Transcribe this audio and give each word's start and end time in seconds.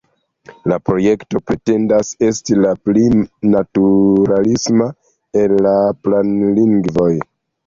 La 0.71 0.77
projekto 0.89 1.41
pretendas 1.49 2.09
esti 2.27 2.57
la 2.61 2.71
pli 2.87 3.03
naturalisma 3.57 4.89
el 5.45 5.55
la 5.69 5.77
planlingvoj. 6.09 7.13